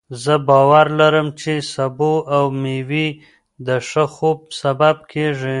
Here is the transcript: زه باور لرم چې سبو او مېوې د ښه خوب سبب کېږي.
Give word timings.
زه 0.23 0.33
باور 0.47 0.87
لرم 0.99 1.27
چې 1.41 1.51
سبو 1.73 2.13
او 2.35 2.43
مېوې 2.61 3.07
د 3.67 3.69
ښه 3.87 4.05
خوب 4.15 4.39
سبب 4.61 4.95
کېږي. 5.11 5.49